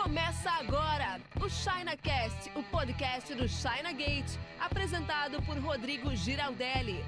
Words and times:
Começa 0.00 0.48
agora 0.52 1.20
o 1.44 1.50
ChinaCast, 1.50 2.52
o 2.54 2.62
podcast 2.62 3.34
do 3.34 3.48
China 3.48 3.92
Gate, 3.92 4.38
apresentado 4.60 5.42
por 5.42 5.58
Rodrigo 5.58 6.14
Giraldelli. 6.14 7.04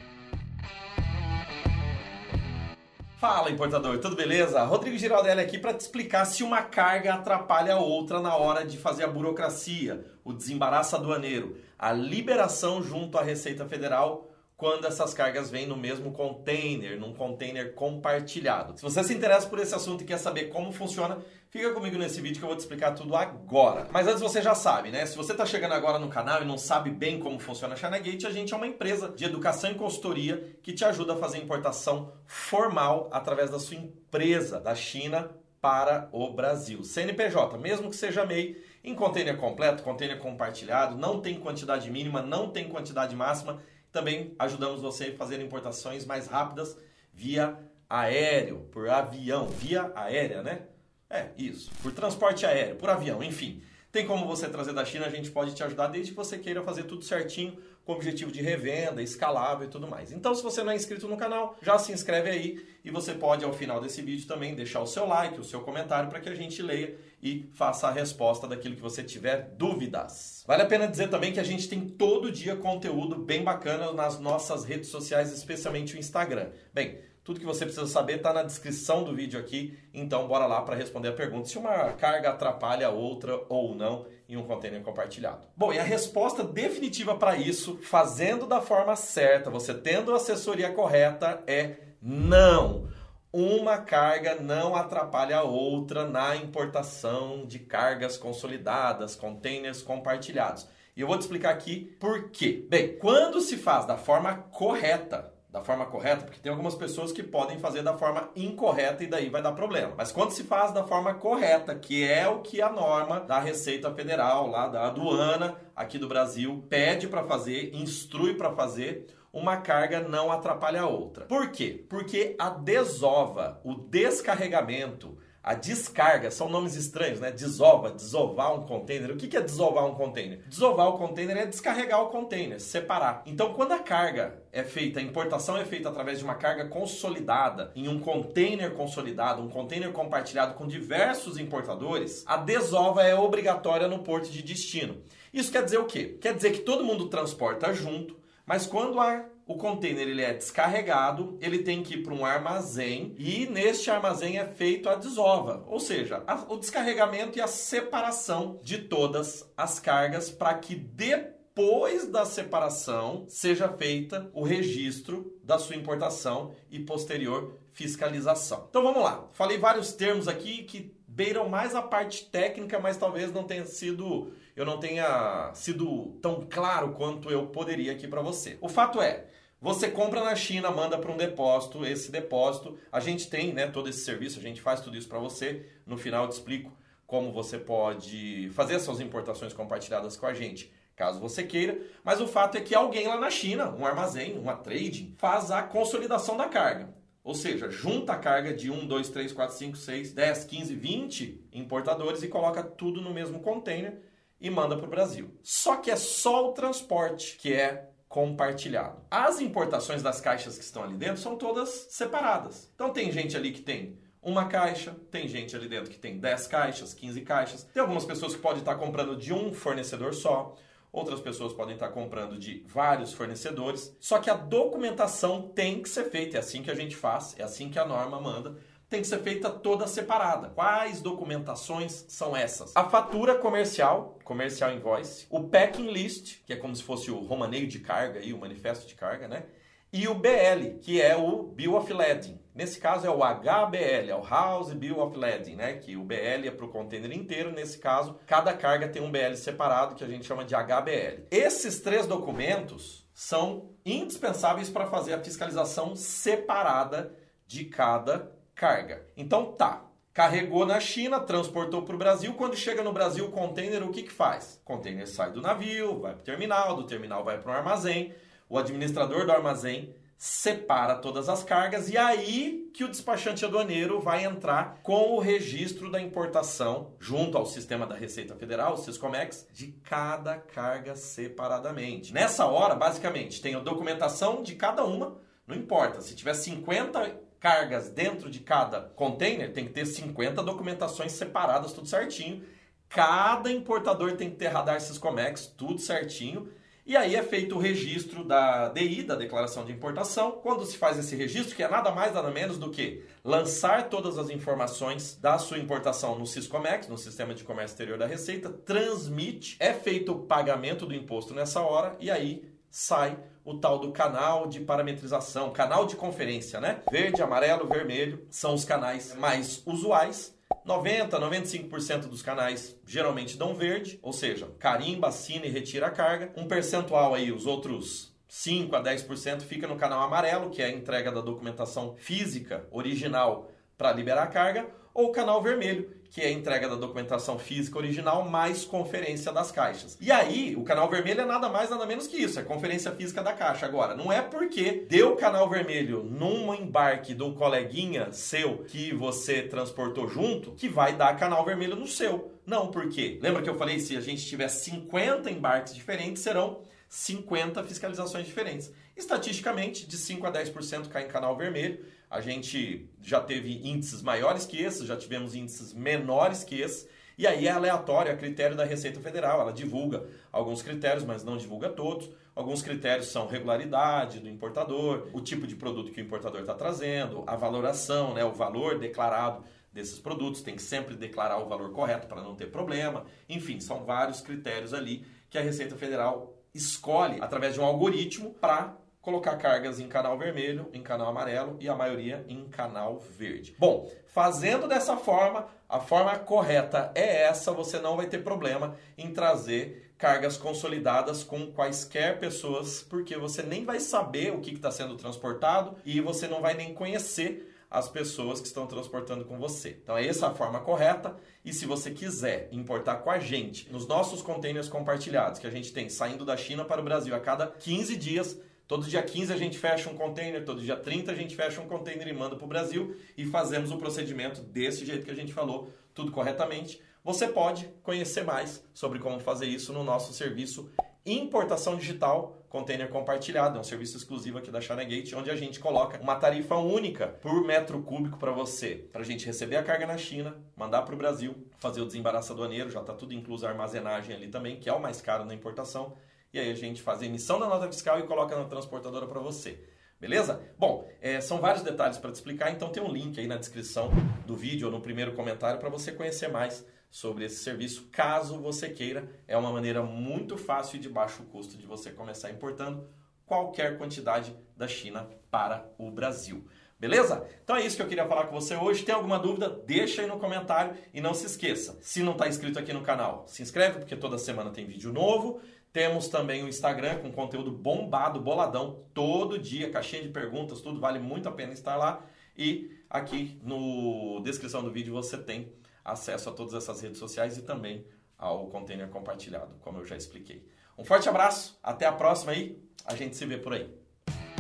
Fala, 3.17 3.49
importador, 3.49 3.99
tudo 4.01 4.17
beleza? 4.17 4.65
Rodrigo 4.65 4.99
Giraldelli 4.99 5.41
aqui 5.41 5.57
para 5.57 5.73
te 5.73 5.83
explicar 5.83 6.25
se 6.25 6.43
uma 6.43 6.63
carga 6.63 7.15
atrapalha 7.15 7.75
a 7.75 7.79
outra 7.79 8.19
na 8.21 8.35
hora 8.35 8.67
de 8.67 8.77
fazer 8.77 9.05
a 9.05 9.09
burocracia, 9.09 10.05
o 10.25 10.33
desembaraço 10.33 10.97
aduaneiro, 10.97 11.57
a 11.79 11.93
liberação 11.93 12.83
junto 12.83 13.17
à 13.17 13.23
Receita 13.23 13.65
Federal 13.67 14.30
quando 14.61 14.85
essas 14.85 15.15
cargas 15.15 15.51
vêm 15.51 15.67
no 15.67 15.75
mesmo 15.75 16.13
container, 16.13 17.01
num 17.01 17.15
container 17.15 17.73
compartilhado. 17.73 18.77
Se 18.77 18.83
você 18.83 19.03
se 19.03 19.15
interessa 19.15 19.49
por 19.49 19.59
esse 19.59 19.75
assunto 19.75 20.03
e 20.03 20.05
quer 20.05 20.19
saber 20.19 20.51
como 20.51 20.71
funciona, 20.71 21.17
fica 21.49 21.73
comigo 21.73 21.97
nesse 21.97 22.21
vídeo 22.21 22.39
que 22.39 22.45
eu 22.45 22.49
vou 22.49 22.57
te 22.57 22.61
explicar 22.61 22.93
tudo 22.93 23.17
agora. 23.17 23.89
Mas 23.91 24.07
antes 24.07 24.21
você 24.21 24.43
já 24.43 24.55
sabe, 24.55 24.91
né? 24.91 25.07
Se 25.07 25.17
você 25.17 25.33
está 25.33 25.47
chegando 25.47 25.73
agora 25.73 25.99
no 25.99 26.11
canal 26.11 26.43
e 26.43 26.45
não 26.45 26.59
sabe 26.59 26.91
bem 26.91 27.19
como 27.19 27.41
funciona 27.41 27.73
a 27.73 27.77
ChinaGate, 27.77 28.27
a 28.27 28.31
gente 28.31 28.53
é 28.53 28.57
uma 28.57 28.67
empresa 28.67 29.09
de 29.09 29.25
educação 29.25 29.71
e 29.71 29.75
consultoria 29.77 30.55
que 30.63 30.75
te 30.75 30.85
ajuda 30.85 31.15
a 31.15 31.17
fazer 31.17 31.39
importação 31.39 32.13
formal 32.27 33.09
através 33.11 33.49
da 33.49 33.59
sua 33.59 33.79
empresa 33.79 34.61
da 34.61 34.75
China 34.75 35.31
para 35.59 36.11
o 36.13 36.31
Brasil. 36.31 36.85
CNPJ, 36.85 37.57
mesmo 37.57 37.89
que 37.89 37.97
seja 37.97 38.27
MEI, 38.27 38.63
em 38.85 38.95
container 38.95 39.39
completo, 39.39 39.83
container 39.83 40.19
compartilhado, 40.19 40.99
não 40.99 41.19
tem 41.19 41.41
quantidade 41.41 41.91
mínima, 41.91 42.21
não 42.21 42.51
tem 42.51 42.69
quantidade 42.69 43.17
máxima 43.17 43.63
também 43.93 44.35
ajudamos 44.39 44.81
você 44.81 45.07
a 45.07 45.17
fazer 45.17 45.41
importações 45.41 46.05
mais 46.05 46.27
rápidas 46.27 46.77
via 47.13 47.59
aéreo, 47.89 48.69
por 48.71 48.89
avião, 48.89 49.49
via 49.49 49.93
aérea, 49.95 50.43
né? 50.43 50.63
É, 51.09 51.31
isso, 51.37 51.71
por 51.83 51.93
transporte 51.93 52.47
aéreo, 52.47 52.77
por 52.77 52.89
avião, 52.89 53.23
enfim. 53.23 53.63
Tem 53.93 54.07
como 54.07 54.25
você 54.25 54.49
trazer 54.49 54.73
da 54.73 54.85
China, 54.85 55.07
a 55.07 55.11
gente 55.11 55.33
pode 55.33 55.53
te 55.53 55.65
ajudar 55.65 55.89
desde 55.89 56.13
que 56.13 56.17
você 56.17 56.39
queira 56.39 56.63
fazer 56.63 56.85
tudo 56.85 57.05
certinho, 57.05 57.59
com 57.85 57.93
objetivo 57.93 58.31
de 58.31 58.41
revenda, 58.41 59.03
escalável 59.03 59.67
e 59.67 59.71
tudo 59.71 59.89
mais. 59.89 60.13
Então, 60.13 60.33
se 60.33 60.45
você 60.45 60.63
não 60.63 60.71
é 60.71 60.77
inscrito 60.77 61.09
no 61.09 61.17
canal, 61.17 61.57
já 61.61 61.77
se 61.77 61.91
inscreve 61.91 62.31
aí 62.31 62.65
e 62.85 62.91
você 62.91 63.15
pode, 63.15 63.45
ao 63.45 63.53
final 63.53 63.81
desse 63.81 64.01
vídeo, 64.01 64.29
também 64.29 64.55
deixar 64.55 64.81
o 64.81 64.87
seu 64.87 65.07
like, 65.07 65.41
o 65.41 65.45
seu 65.45 65.63
comentário 65.63 66.09
para 66.09 66.21
que 66.21 66.29
a 66.29 66.35
gente 66.35 66.63
leia 66.63 66.97
e 67.21 67.51
faça 67.53 67.89
a 67.89 67.91
resposta 67.91 68.47
daquilo 68.47 68.77
que 68.77 68.83
você 68.83 69.03
tiver 69.03 69.51
dúvidas. 69.57 70.45
Vale 70.47 70.63
a 70.63 70.67
pena 70.67 70.87
dizer 70.87 71.09
também 71.09 71.33
que 71.33 71.41
a 71.41 71.45
gente 71.45 71.69
tem 71.69 71.81
todo 71.81 72.31
dia 72.31 72.55
conteúdo 72.55 73.17
bem 73.17 73.43
bacana 73.43 73.93
nas 73.93 74.21
nossas 74.21 74.65
redes 74.65 74.89
sociais, 74.89 75.33
especialmente 75.33 75.97
o 75.97 75.99
Instagram. 75.99 76.51
Bem, 76.73 77.01
tudo 77.31 77.39
que 77.39 77.47
você 77.47 77.65
precisa 77.65 77.87
saber 77.87 78.17
está 78.17 78.33
na 78.33 78.43
descrição 78.43 79.05
do 79.05 79.15
vídeo 79.15 79.39
aqui, 79.39 79.79
então 79.95 80.27
bora 80.27 80.47
lá 80.47 80.63
para 80.63 80.75
responder 80.75 81.11
a 81.11 81.13
pergunta 81.13 81.49
se 81.49 81.57
uma 81.59 81.93
carga 81.93 82.31
atrapalha 82.31 82.89
a 82.89 82.91
outra 82.91 83.41
ou 83.49 83.73
não 83.73 84.05
em 84.29 84.37
um 84.37 84.43
container 84.43 84.83
compartilhado. 84.83 85.47
Bom, 85.57 85.73
e 85.73 85.79
a 85.79 85.85
resposta 85.85 86.43
definitiva 86.43 87.15
para 87.15 87.37
isso, 87.37 87.79
fazendo 87.83 88.47
da 88.47 88.61
forma 88.61 88.97
certa, 88.97 89.49
você 89.49 89.73
tendo 89.73 90.13
a 90.13 90.17
assessoria 90.17 90.73
correta, 90.73 91.41
é 91.47 91.77
não. 92.03 92.89
Uma 93.33 93.79
carga 93.79 94.35
não 94.35 94.75
atrapalha 94.75 95.37
a 95.37 95.45
outra 95.45 96.09
na 96.09 96.35
importação 96.35 97.47
de 97.47 97.61
cargas 97.61 98.17
consolidadas, 98.17 99.15
containers 99.15 99.83
compartilhados. 99.83 100.67
E 100.97 101.01
eu 101.01 101.07
vou 101.07 101.17
te 101.17 101.21
explicar 101.21 101.51
aqui 101.51 101.97
por 102.01 102.31
quê. 102.31 102.67
Bem, 102.69 102.99
quando 102.99 103.41
se 103.41 103.57
faz 103.57 103.87
da 103.87 103.97
forma 103.97 104.35
correta, 104.51 105.33
da 105.53 105.63
forma 105.63 105.85
correta, 105.87 106.25
porque 106.25 106.41
tem 106.41 106.51
algumas 106.51 106.77
pessoas 106.77 107.11
que 107.11 107.23
podem 107.23 107.59
fazer 107.59 107.83
da 107.83 107.99
forma 107.99 108.31
incorreta 108.37 109.03
e 109.03 109.09
daí 109.09 109.29
vai 109.29 109.43
dar 109.43 109.53
problema. 109.53 109.95
Mas 109.97 110.13
quando 110.13 110.31
se 110.31 110.45
faz 110.45 110.73
da 110.73 110.85
forma 110.85 111.15
correta, 111.15 111.75
que 111.75 112.07
é 112.07 112.29
o 112.29 112.41
que 112.41 112.63
a 112.63 112.71
norma 112.71 113.19
da 113.19 113.41
Receita 113.41 113.93
Federal, 113.93 114.47
lá 114.47 114.69
da 114.69 114.87
aduana 114.87 115.57
aqui 115.75 115.99
do 115.99 116.07
Brasil, 116.07 116.65
pede 116.69 117.09
para 117.09 117.25
fazer, 117.25 117.75
instrui 117.75 118.35
para 118.35 118.53
fazer, 118.53 119.09
uma 119.33 119.57
carga 119.57 120.01
não 120.01 120.31
atrapalha 120.31 120.83
a 120.83 120.89
outra. 120.89 121.25
Por 121.27 121.51
quê? 121.51 121.85
Porque 121.89 122.37
a 122.39 122.51
desova, 122.51 123.61
o 123.65 123.75
descarregamento, 123.75 125.19
a 125.43 125.55
descarga, 125.55 126.31
são 126.31 126.51
nomes 126.51 126.75
estranhos, 126.75 127.19
né? 127.19 127.31
Desova, 127.31 127.91
desovar 127.91 128.55
um 128.55 128.67
container. 128.67 129.11
O 129.11 129.17
que 129.17 129.35
é 129.35 129.41
desovar 129.41 129.87
um 129.87 129.95
container? 129.95 130.41
Desovar 130.47 130.89
o 130.89 130.99
container 130.99 131.37
é 131.39 131.47
descarregar 131.47 132.03
o 132.03 132.09
container, 132.09 132.61
separar. 132.61 133.23
Então, 133.25 133.55
quando 133.55 133.73
a 133.73 133.79
carga 133.79 134.43
é 134.53 134.63
feita, 134.63 135.01
a 135.01 135.03
importação 135.03 135.57
é 135.57 135.65
feita 135.65 135.89
através 135.89 136.19
de 136.19 136.25
uma 136.25 136.35
carga 136.35 136.67
consolidada, 136.67 137.73
em 137.75 137.89
um 137.89 137.99
container 137.99 138.75
consolidado, 138.75 139.41
um 139.41 139.49
container 139.49 139.91
compartilhado 139.93 140.55
com 140.55 140.67
diversos 140.67 141.39
importadores, 141.39 142.23
a 142.27 142.37
desova 142.37 143.03
é 143.03 143.15
obrigatória 143.15 143.89
no 143.89 144.01
porto 144.01 144.31
de 144.31 144.43
destino. 144.43 145.03
Isso 145.33 145.51
quer 145.51 145.65
dizer 145.65 145.79
o 145.79 145.87
quê? 145.87 146.19
Quer 146.21 146.35
dizer 146.35 146.51
que 146.51 146.61
todo 146.61 146.85
mundo 146.85 147.09
transporta 147.09 147.73
junto, 147.73 148.19
mas 148.45 148.67
quando 148.67 149.01
a 149.01 149.25
o 149.51 149.57
container 149.57 150.07
ele 150.07 150.23
é 150.23 150.33
descarregado, 150.33 151.37
ele 151.41 151.65
tem 151.65 151.83
que 151.83 151.95
ir 151.95 152.05
para 152.05 152.15
um 152.15 152.25
armazém 152.25 153.17
e 153.19 153.47
neste 153.47 153.91
armazém 153.91 154.39
é 154.39 154.47
feito 154.47 154.89
a 154.89 154.95
desova, 154.95 155.65
ou 155.67 155.81
seja, 155.81 156.23
a, 156.25 156.45
o 156.49 156.57
descarregamento 156.57 157.37
e 157.37 157.41
a 157.41 157.49
separação 157.49 158.61
de 158.63 158.79
todas 158.79 159.51
as 159.57 159.81
cargas 159.81 160.31
para 160.31 160.55
que 160.55 160.77
depois 160.77 162.07
da 162.07 162.25
separação 162.25 163.25
seja 163.27 163.69
feita 163.69 164.31
o 164.33 164.45
registro 164.45 165.37
da 165.43 165.59
sua 165.59 165.75
importação 165.75 166.55
e 166.71 166.79
posterior 166.79 167.59
fiscalização. 167.73 168.69
Então 168.71 168.85
vamos 168.85 169.03
lá. 169.03 169.29
Falei 169.33 169.59
vários 169.59 169.93
termos 169.93 170.29
aqui 170.29 170.63
que 170.63 170.95
beiram 171.09 171.49
mais 171.49 171.75
a 171.75 171.83
parte 171.83 172.27
técnica, 172.27 172.79
mas 172.79 172.97
talvez 172.97 173.33
não 173.33 173.43
tenha 173.43 173.67
sido 173.67 174.33
eu 174.61 174.67
não 174.67 174.79
tenha 174.79 175.51
sido 175.55 176.19
tão 176.21 176.47
claro 176.49 176.93
quanto 176.93 177.31
eu 177.31 177.47
poderia 177.47 177.93
aqui 177.93 178.07
para 178.07 178.21
você. 178.21 178.59
O 178.61 178.69
fato 178.69 179.01
é, 179.01 179.27
você 179.61 179.91
compra 179.91 180.25
na 180.25 180.35
China, 180.35 180.71
manda 180.71 180.97
para 180.97 181.13
um 181.13 181.17
depósito, 181.17 181.85
esse 181.85 182.11
depósito, 182.11 182.79
a 182.91 182.99
gente 182.99 183.29
tem 183.29 183.53
né, 183.53 183.67
todo 183.67 183.91
esse 183.91 184.01
serviço, 184.01 184.39
a 184.39 184.43
gente 184.43 184.61
faz 184.61 184.81
tudo 184.81 184.97
isso 184.97 185.09
para 185.09 185.19
você. 185.19 185.67
No 185.87 185.99
final 185.99 186.25
eu 186.25 186.31
te 186.31 186.33
explico 186.33 186.73
como 187.07 187.31
você 187.31 187.59
pode 187.59 188.49
fazer 188.55 188.75
essas 188.75 189.01
importações 189.01 189.53
compartilhadas 189.53 190.17
com 190.17 190.27
a 190.27 190.33
gente, 190.33 190.73
caso 190.97 191.21
você 191.21 191.43
queira. 191.43 191.79
Mas 192.03 192.21
o 192.21 192.27
fato 192.27 192.57
é 192.57 192.61
que 192.61 192.75
alguém 192.75 193.07
lá 193.07 193.19
na 193.19 193.31
China, 193.31 193.75
um 193.77 193.85
armazém, 193.85 194.39
uma 194.39 194.57
trading, 194.57 195.15
faz 195.19 195.51
a 195.51 195.63
consolidação 195.63 196.37
da 196.37 196.49
carga. 196.49 196.95
Ou 197.23 197.35
seja, 197.35 197.69
junta 197.69 198.15
a 198.15 198.19
carga 198.19 198.55
de 198.55 198.71
1, 198.71 198.87
2, 198.87 199.11
3, 199.11 199.33
4, 199.33 199.57
5, 199.57 199.77
6, 199.77 200.13
10, 200.15 200.45
15, 200.45 200.75
20 200.75 201.49
importadores 201.53 202.23
e 202.23 202.29
coloca 202.29 202.63
tudo 202.63 203.03
no 203.03 203.13
mesmo 203.13 203.41
container 203.41 204.01
e 204.41 204.49
manda 204.49 204.75
para 204.75 204.87
o 204.87 204.91
Brasil. 204.91 205.31
Só 205.43 205.77
que 205.77 205.91
é 205.91 205.97
só 205.97 206.49
o 206.49 206.53
transporte 206.53 207.37
que 207.37 207.53
é 207.53 207.91
compartilhado. 208.11 209.01
As 209.09 209.41
importações 209.41 210.03
das 210.03 210.21
caixas 210.21 210.59
que 210.59 210.65
estão 210.65 210.83
ali 210.83 210.97
dentro 210.97 211.23
são 211.23 211.37
todas 211.37 211.87
separadas. 211.91 212.69
Então 212.75 212.93
tem 212.93 213.13
gente 213.13 213.37
ali 213.37 213.53
que 213.53 213.63
tem 213.63 213.97
uma 214.21 214.47
caixa, 214.49 214.97
tem 215.13 215.29
gente 215.29 215.55
ali 215.55 215.69
dentro 215.69 215.89
que 215.89 215.97
tem 215.97 216.19
10 216.19 216.49
caixas, 216.49 216.93
15 216.93 217.21
caixas. 217.21 217.63
Tem 217.73 217.81
algumas 217.81 218.05
pessoas 218.05 218.35
que 218.35 218.43
podem 218.43 218.59
estar 218.59 218.75
comprando 218.75 219.17
de 219.17 219.33
um 219.33 219.55
fornecedor 219.55 220.13
só. 220.13 220.57
Outras 220.93 221.21
pessoas 221.21 221.53
podem 221.53 221.75
estar 221.75 221.91
comprando 221.91 222.37
de 222.37 222.65
vários 222.67 223.13
fornecedores. 223.13 223.97
Só 224.01 224.19
que 224.19 224.29
a 224.29 224.35
documentação 224.35 225.43
tem 225.43 225.81
que 225.81 225.89
ser 225.89 226.11
feita. 226.11 226.37
É 226.37 226.41
assim 226.41 226.65
que 226.65 226.71
a 226.71 226.75
gente 226.75 226.97
faz, 226.97 227.37
é 227.39 227.45
assim 227.45 227.71
que 227.71 227.79
a 227.79 227.87
norma 227.87 228.21
manda 228.21 228.57
tem 228.91 229.01
que 229.01 229.07
ser 229.07 229.21
feita 229.21 229.49
toda 229.49 229.87
separada. 229.87 230.49
Quais 230.49 231.01
documentações 231.01 232.05
são 232.09 232.37
essas? 232.37 232.77
A 232.77 232.91
fatura 232.91 233.37
comercial, 233.37 234.19
comercial 234.25 234.73
invoice, 234.73 235.29
o 235.31 235.45
packing 235.45 235.93
list, 235.93 236.45
que 236.45 236.53
é 236.53 236.57
como 236.57 236.75
se 236.75 236.83
fosse 236.83 237.09
o 237.09 237.21
romaneio 237.21 237.69
de 237.69 237.79
carga 237.79 238.19
e 238.21 238.33
o 238.33 238.39
manifesto 238.39 238.89
de 238.89 238.97
carga, 238.97 239.29
né? 239.29 239.45
E 239.93 240.07
o 240.07 240.15
BL, 240.15 240.79
que 240.81 241.01
é 241.01 241.17
o 241.17 241.45
Bill 241.45 241.75
of 241.77 241.93
Lading. 241.93 242.41
Nesse 242.55 242.79
caso 242.79 243.07
é 243.07 243.11
o 243.11 243.25
HBL, 243.25 244.11
é 244.11 244.15
o 244.15 244.25
House 244.25 244.73
Bill 244.73 245.01
of 245.01 245.17
Lading, 245.17 245.57
né? 245.57 245.75
Que 245.75 245.97
o 245.97 246.05
BL 246.05 246.47
é 246.47 246.51
para 246.51 246.67
o 246.67 246.69
container 246.69 247.13
inteiro. 247.13 247.53
Nesse 247.53 247.79
caso, 247.79 248.19
cada 248.27 248.53
carga 248.53 248.89
tem 248.89 249.03
um 249.03 249.11
BL 249.11 249.35
separado 249.35 249.95
que 249.95 250.05
a 250.05 250.07
gente 250.07 250.27
chama 250.27 250.45
de 250.45 250.55
HBL. 250.55 251.27
Esses 251.31 251.81
três 251.81 252.07
documentos 252.07 253.09
são 253.15 253.71
indispensáveis 253.85 254.69
para 254.69 254.87
fazer 254.87 255.15
a 255.15 255.23
fiscalização 255.23 255.97
separada 255.97 257.13
de 257.47 257.65
cada 257.65 258.40
carga. 258.61 259.07
Então 259.17 259.53
tá, 259.53 259.87
carregou 260.13 260.67
na 260.67 260.79
China, 260.79 261.19
transportou 261.19 261.81
para 261.81 261.95
o 261.95 261.99
Brasil. 261.99 262.35
Quando 262.35 262.55
chega 262.55 262.83
no 262.83 262.93
Brasil, 262.93 263.25
o 263.25 263.31
container, 263.31 263.83
o 263.83 263.91
que, 263.91 264.03
que 264.03 264.13
faz? 264.13 264.61
O 264.63 264.67
container 264.67 265.09
sai 265.09 265.33
do 265.33 265.41
navio, 265.41 265.99
vai 265.99 266.13
para 266.13 266.21
o 266.21 266.25
terminal, 266.25 266.77
do 266.77 266.85
terminal 266.85 267.25
vai 267.25 267.39
para 267.39 267.51
o 267.51 267.55
armazém. 267.55 268.15
O 268.51 268.59
administrador 268.59 269.25
do 269.25 269.33
armazém 269.33 269.95
separa 270.19 270.97
todas 270.97 271.31
as 271.31 271.43
cargas 271.43 271.89
e 271.89 271.97
aí 271.97 272.71
que 272.75 272.85
o 272.85 272.89
despachante 272.89 273.47
aduaneiro 273.47 273.99
vai 273.99 274.27
entrar 274.27 274.81
com 274.83 275.15
o 275.15 275.19
registro 275.19 275.91
da 275.91 275.99
importação 275.99 276.93
junto 277.01 277.39
ao 277.39 277.47
sistema 277.47 277.87
da 277.87 277.95
Receita 277.95 278.35
Federal, 278.35 278.75
o 278.75 278.77
Siscomex, 278.77 279.49
de 279.55 279.69
cada 279.83 280.37
carga 280.37 280.95
separadamente. 280.95 282.13
Nessa 282.13 282.45
hora, 282.45 282.75
basicamente, 282.75 283.41
tem 283.41 283.55
a 283.55 283.61
documentação 283.61 284.43
de 284.43 284.55
cada 284.55 284.85
uma, 284.85 285.17
não 285.47 285.57
importa, 285.57 286.03
se 286.03 286.15
tiver 286.15 286.35
50 286.35 287.30
cargas 287.41 287.89
dentro 287.89 288.31
de 288.31 288.41
cada 288.41 288.81
container, 288.81 289.53
tem 289.53 289.65
que 289.65 289.73
ter 289.73 289.87
50 289.87 290.43
documentações 290.43 291.13
separadas, 291.13 291.73
tudo 291.73 291.89
certinho. 291.89 292.45
Cada 292.89 293.51
importador 293.51 294.17
tem 294.17 294.31
que 294.31 294.37
ter 294.37 294.49
radar 294.49 294.81
Siscomex, 294.81 295.47
tudo 295.47 295.81
certinho. 295.81 296.53
E 296.85 296.97
aí 296.97 297.15
é 297.15 297.23
feito 297.23 297.55
o 297.55 297.59
registro 297.59 298.25
da 298.25 298.69
DI, 298.69 299.05
da 299.05 299.15
Declaração 299.15 299.65
de 299.65 299.73
Importação. 299.73 300.33
Quando 300.33 300.67
se 300.67 300.77
faz 300.77 300.99
esse 300.99 301.15
registro, 301.15 301.55
que 301.55 301.63
é 301.63 301.69
nada 301.69 301.93
mais, 301.93 302.13
nada 302.13 302.31
menos 302.31 302.59
do 302.59 302.71
que 302.71 303.05
lançar 303.23 303.89
todas 303.89 304.19
as 304.19 304.29
informações 304.29 305.17
da 305.17 305.39
sua 305.39 305.59
importação 305.59 306.19
no 306.19 306.27
Siscomex, 306.27 306.89
no 306.89 306.99
Sistema 306.99 307.33
de 307.33 307.45
Comércio 307.45 307.75
Exterior 307.75 307.97
da 307.97 308.07
Receita, 308.07 308.51
transmite, 308.51 309.57
é 309.61 309.73
feito 309.73 310.13
o 310.13 310.19
pagamento 310.27 310.85
do 310.85 310.95
imposto 310.95 311.33
nessa 311.33 311.61
hora 311.61 311.97
e 312.01 312.11
aí 312.11 312.51
sai 312.69 313.17
o 313.45 313.55
tal 313.55 313.79
do 313.79 313.93
canal 313.93 314.47
de 314.47 314.61
parametrização, 314.61 315.53
canal 315.53 315.87
de 315.87 315.97
conferência, 315.97 316.61
né? 316.61 316.83
Verde, 316.91 317.23
amarelo, 317.23 317.69
vermelho 317.69 318.27
são 318.31 318.55
os 318.55 318.65
canais 318.65 319.15
mais 319.15 319.63
usuais 319.67 320.35
90, 320.65 321.19
95% 321.19 322.03
dos 322.03 322.23
canais 322.23 322.77
geralmente 322.87 323.37
dão 323.37 323.55
verde, 323.55 323.99
ou 324.03 324.13
seja, 324.13 324.49
carimba, 324.59 325.09
assina 325.09 325.47
e 325.47 325.51
retira 325.51 325.87
a 325.87 325.91
carga. 325.91 326.33
Um 326.37 326.47
percentual 326.47 327.15
aí, 327.15 327.33
os 327.33 327.47
outros 327.47 328.15
5 328.29 328.77
a 328.77 328.83
10% 328.83 329.41
fica 329.41 329.67
no 329.67 329.77
canal 329.77 330.03
amarelo, 330.03 330.51
que 330.51 330.63
é 330.63 330.67
a 330.67 330.71
entrega 330.71 331.11
da 331.11 331.21
documentação 331.21 331.97
física 331.97 332.69
original 332.71 333.51
para 333.77 333.93
liberar 333.93 334.25
a 334.25 334.29
carga, 334.29 334.69
ou 334.93 335.07
o 335.07 335.13
canal 335.13 335.43
vermelho, 335.43 335.91
que 336.11 336.21
é 336.21 336.31
entrega 336.31 336.69
da 336.69 336.75
documentação 336.75 337.39
física 337.39 337.79
original 337.79 338.29
mais 338.29 338.65
conferência 338.65 339.33
das 339.33 339.51
caixas. 339.53 339.97
E 340.01 340.11
aí, 340.11 340.57
o 340.57 340.65
canal 340.65 340.91
vermelho 340.91 341.21
é 341.21 341.25
nada 341.25 341.49
mais, 341.49 341.71
nada 341.71 341.87
menos 341.87 342.07
que 342.07 342.17
isso, 342.17 342.39
é 342.39 342.43
conferência 342.43 342.91
física 342.93 343.23
da 343.23 343.33
caixa. 343.33 343.65
Agora, 343.65 343.95
não 343.95 344.13
é 344.13 344.21
porque 344.21 344.87
deu 344.89 345.17
canal 345.17 345.49
vermelho 345.49 346.03
num 346.03 346.53
embarque 346.55 347.15
um 347.23 347.35
coleguinha 347.35 348.13
seu 348.13 348.59
que 348.65 348.93
você 348.95 349.43
transportou 349.43 350.09
junto 350.09 350.53
que 350.53 350.69
vai 350.69 350.95
dar 350.95 351.17
canal 351.17 351.45
vermelho 351.45 351.77
no 351.77 351.87
seu. 351.87 352.33
Não, 352.45 352.69
porque 352.69 353.19
lembra 353.23 353.43
que 353.43 353.49
eu 353.49 353.57
falei 353.57 353.79
se 353.79 353.97
a 353.97 354.01
gente 354.01 354.27
tiver 354.27 354.49
50 354.49 355.31
embarques 355.31 355.75
diferentes, 355.75 356.23
serão 356.23 356.63
50 356.89 357.63
fiscalizações 357.65 358.27
diferentes. 358.27 358.73
Estatisticamente, 358.97 359.87
de 359.87 359.97
5 359.97 360.27
a 360.27 360.33
10% 360.33 360.89
cai 360.89 361.05
em 361.05 361.09
canal 361.09 361.37
vermelho. 361.37 361.85
A 362.11 362.21
gente 362.21 362.91
já 363.01 363.21
teve 363.21 363.67
índices 363.67 364.03
maiores 364.03 364.45
que 364.45 364.61
esses, 364.61 364.87
já 364.87 364.97
tivemos 364.97 365.35
índices 365.35 365.73
menores 365.73 366.43
que 366.43 366.61
esses. 366.61 366.89
E 367.17 367.27
aí 367.27 367.47
é 367.47 367.51
aleatório, 367.51 368.11
é 368.11 368.17
critério 368.17 368.57
da 368.57 368.65
Receita 368.65 368.99
Federal. 368.99 369.41
Ela 369.41 369.53
divulga 369.53 370.05
alguns 370.33 370.61
critérios, 370.61 371.05
mas 371.05 371.23
não 371.23 371.37
divulga 371.37 371.69
todos. 371.69 372.11
Alguns 372.35 372.63
critérios 372.63 373.09
são 373.09 373.29
regularidade 373.29 374.19
do 374.19 374.29
importador, 374.29 375.09
o 375.13 375.21
tipo 375.21 375.47
de 375.47 375.55
produto 375.55 375.93
que 375.93 376.01
o 376.01 376.05
importador 376.05 376.41
está 376.41 376.55
trazendo, 376.55 377.23
a 377.27 377.37
valoração, 377.37 378.15
né, 378.15 378.25
o 378.25 378.33
valor 378.33 378.79
declarado 378.79 379.45
desses 379.73 379.99
produtos, 379.99 380.43
tem 380.43 380.57
que 380.57 380.63
sempre 380.63 380.97
declarar 380.97 381.39
o 381.39 381.49
valor 381.49 381.71
correto 381.73 382.07
para 382.07 382.23
não 382.23 382.35
ter 382.35 382.51
problema. 382.51 383.05
Enfim, 383.29 383.61
são 383.61 383.85
vários 383.85 384.21
critérios 384.21 384.75
ali 384.75 385.05
que 385.29 385.39
a 385.39 385.43
Receita 385.43 385.77
Federal 385.77 386.35
escolhe 386.55 387.19
através 387.21 387.55
de 387.55 387.61
um 387.61 387.65
algoritmo 387.65 388.35
para 388.35 388.77
colocar 389.03 389.37
cargas 389.37 389.81
em 389.81 389.89
canal 389.89 390.19
vermelho, 390.19 390.69
em 390.73 390.83
canal 390.83 391.09
amarelo 391.09 391.57
e 391.61 391.69
a 391.69 391.75
maioria 391.75 392.25
em 392.29 392.47
canal 392.49 392.99
verde. 392.99 393.55
Bom, 393.59 393.91
fazendo 394.07 394.69
dessa 394.69 394.97
forma, 394.97 395.47
a 395.69 395.81
forma 395.81 396.19
correta 396.19 396.93
é 396.95 397.23
essa, 397.23 397.53
você 397.53 397.79
não 397.79 397.97
vai 397.97 398.07
ter 398.07 398.19
problema 398.19 398.77
em 398.99 399.13
trazer 399.13 399.93
cargas 399.97 400.37
consolidadas 400.37 401.23
com 401.23 401.53
quaisquer 401.53 402.19
pessoas, 402.19 402.83
porque 402.83 403.17
você 403.17 403.43
nem 403.43 403.65
vai 403.65 403.81
saber 403.81 404.33
o 404.33 404.41
que 404.41 404.55
está 404.55 404.71
sendo 404.71 404.97
transportado 404.97 405.77
e 405.85 406.01
você 406.01 406.27
não 406.27 406.41
vai 406.41 406.55
nem 406.55 406.73
conhecer 406.73 407.47
as 407.71 407.89
pessoas 407.89 408.41
que 408.41 408.49
estão 408.49 408.67
transportando 408.67 409.25
com 409.25 409.39
você. 409.39 409.79
Então, 409.83 409.97
é 409.97 410.05
essa 410.05 410.27
a 410.27 410.35
forma 410.35 410.59
correta. 410.61 411.17
E 411.45 411.53
se 411.53 411.67
você 411.67 411.93
quiser 411.93 412.49
importar 412.51 412.97
com 412.97 413.11
a 413.11 413.19
gente 413.21 413.71
nos 413.71 413.87
nossos 413.87 414.21
containers 414.21 414.69
compartilhados, 414.69 415.39
que 415.39 415.47
a 415.47 415.51
gente 415.51 415.73
tem 415.73 415.89
saindo 415.89 416.25
da 416.25 416.37
China 416.37 416.65
para 416.65 416.81
o 416.81 416.85
Brasil 416.85 417.15
a 417.15 417.21
cada 417.21 417.47
15 417.47 417.97
dias, 417.97 418.41
Todo 418.71 418.87
dia 418.87 419.03
15 419.03 419.33
a 419.33 419.37
gente 419.37 419.59
fecha 419.59 419.91
um 419.91 419.97
container, 419.97 420.45
todo 420.45 420.63
dia 420.63 420.77
30 420.77 421.11
a 421.11 421.15
gente 421.17 421.35
fecha 421.35 421.61
um 421.61 421.67
container 421.67 422.07
e 422.07 422.13
manda 422.13 422.37
para 422.37 422.45
o 422.45 422.49
Brasil 422.49 422.97
e 423.19 423.27
fazemos 423.27 423.73
o 423.73 423.77
procedimento 423.77 424.43
desse 424.43 424.87
jeito 424.87 425.05
que 425.05 425.11
a 425.11 425.15
gente 425.15 425.33
falou, 425.33 425.73
tudo 425.93 426.13
corretamente. 426.13 426.81
Você 427.03 427.27
pode 427.27 427.67
conhecer 427.83 428.23
mais 428.23 428.65
sobre 428.73 429.01
como 429.01 429.19
fazer 429.19 429.47
isso 429.47 429.73
no 429.73 429.83
nosso 429.83 430.13
serviço 430.13 430.71
Importação 431.05 431.75
Digital 431.75 432.45
Container 432.49 432.89
Compartilhado. 432.89 433.59
É 433.59 433.61
um 433.61 433.65
serviço 433.65 433.97
exclusivo 433.97 434.39
aqui 434.39 434.53
da 434.53 434.61
Gate, 434.61 435.15
onde 435.15 435.33
a 435.33 435.37
gente 435.37 435.59
coloca 435.59 436.01
uma 436.01 436.15
tarifa 436.15 436.55
única 436.55 437.09
por 437.09 437.45
metro 437.45 437.83
cúbico 437.83 438.19
para 438.19 438.31
você, 438.31 438.87
para 438.93 439.01
a 439.01 439.05
gente 439.05 439.27
receber 439.27 439.57
a 439.57 439.65
carga 439.65 439.85
na 439.85 439.99
China, 439.99 440.37
mandar 440.57 440.83
para 440.83 440.95
o 440.95 440.99
Brasil, 440.99 441.35
fazer 441.59 441.81
o 441.81 441.87
desembaraço 441.87 442.33
aduaneiro, 442.33 442.71
já 442.71 442.83
está 442.83 442.95
tudo 442.95 443.15
incluso 443.15 443.45
a 443.45 443.51
armazenagem 443.51 444.15
ali 444.15 444.29
também, 444.29 444.61
que 444.61 444.69
é 444.69 444.73
o 444.73 444.81
mais 444.81 445.01
caro 445.01 445.25
na 445.25 445.35
importação 445.35 445.97
e 446.33 446.39
aí 446.39 446.51
a 446.51 446.55
gente 446.55 446.83
faz 446.83 447.03
a 447.03 447.07
emissão 447.07 447.39
da 447.39 447.49
nota 447.49 447.67
fiscal 447.67 447.99
e 447.99 448.05
coloca 448.05 448.37
na 448.37 448.45
transportadora 448.45 449.07
para 449.07 449.21
você. 449.21 449.63
Beleza? 450.01 450.41
Bom, 450.59 450.89
é, 451.01 451.21
são 451.21 451.41
vários 451.41 451.63
detalhes 451.63 451.99
para 451.99 452.11
te 452.11 452.15
explicar, 452.15 452.51
então 452.51 452.71
tem 452.71 452.83
um 452.83 452.91
link 452.91 453.21
aí 453.21 453.27
na 453.27 453.37
descrição 453.37 453.91
do 454.27 454.35
vídeo 454.35 454.69
ou 454.69 454.73
no 454.73 454.81
primeiro 454.81 455.13
comentário 455.13 455.61
para 455.61 455.69
você 455.69 455.93
conhecer 455.93 456.29
mais 456.29 456.65
sobre 456.91 457.25
esse 457.25 457.43
serviço, 457.43 457.89
caso 457.93 458.41
você 458.41 458.69
queira. 458.69 459.09
É 459.29 459.37
uma 459.37 459.53
maneira 459.53 459.83
muito 459.83 460.37
fácil 460.39 460.77
e 460.77 460.81
de 460.81 460.89
baixo 460.89 461.23
custo 461.25 461.57
de 461.57 461.67
você 461.67 461.91
começar 461.91 462.31
importando 462.31 462.89
qualquer 463.27 463.79
quantidade 463.79 464.35
da 464.57 464.67
China 464.67 465.09
para 465.31 465.71
o 465.79 465.91
Brasil. 465.91 466.45
Beleza? 466.81 467.29
Então 467.45 467.57
é 467.57 467.67
isso 467.67 467.77
que 467.77 467.83
eu 467.83 467.87
queria 467.87 468.07
falar 468.07 468.27
com 468.27 468.41
você 468.41 468.57
hoje. 468.57 468.83
Tem 468.83 468.95
alguma 468.95 469.19
dúvida? 469.19 469.51
Deixa 469.51 470.01
aí 470.01 470.09
no 470.09 470.19
comentário 470.19 470.75
e 470.95 471.01
não 471.01 471.13
se 471.13 471.27
esqueça, 471.27 471.79
se 471.83 472.03
não 472.03 472.13
está 472.13 472.27
inscrito 472.27 472.59
aqui 472.59 472.73
no 472.73 472.81
canal, 472.81 473.25
se 473.29 473.43
inscreve 473.43 473.81
porque 473.81 473.95
toda 473.95 474.17
semana 474.17 474.51
tem 474.51 474.65
vídeo 474.65 474.91
novo. 474.91 475.43
Temos 475.75 476.09
também 476.09 476.43
o 476.43 476.49
Instagram 476.49 477.01
com 477.01 477.13
conteúdo 477.13 477.53
bombado, 477.53 478.19
boladão, 478.19 478.83
todo 478.95 479.39
dia, 479.39 479.71
caixinha 479.71 480.03
de 480.03 480.09
perguntas, 480.09 480.63
tudo 480.63 480.81
vale 480.81 480.99
muito 480.99 481.29
a 481.29 481.33
pena 481.33 481.53
estar 481.53 481.77
lá. 481.77 482.03
E 482.35 482.75
aqui 482.89 483.39
no 483.45 484.21
descrição 484.25 484.65
do 484.65 484.71
vídeo 484.73 484.95
você 484.95 485.19
tem 485.19 485.53
acesso 485.85 486.31
a 486.31 486.33
todas 486.33 486.55
essas 486.55 486.81
redes 486.81 486.99
sociais 486.99 487.37
e 487.37 487.43
também 487.43 487.87
ao 488.17 488.47
container 488.47 488.89
compartilhado, 488.89 489.55
como 489.61 489.79
eu 489.81 489.85
já 489.85 489.97
expliquei. 489.99 490.49
Um 490.79 490.85
forte 490.85 491.11
abraço, 491.11 491.59
até 491.63 491.85
a 491.85 491.93
próxima 491.93 492.33
aí, 492.33 492.59
a 492.87 492.95
gente 492.97 493.15
se 493.17 493.27
vê 493.27 493.37
por 493.37 493.53
aí. 493.53 493.71